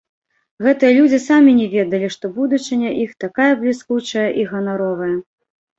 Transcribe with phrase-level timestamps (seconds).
[0.67, 5.15] Гэтыя людзі самі не ведалі, што будучыня іх такая бліскучая і ганаровая.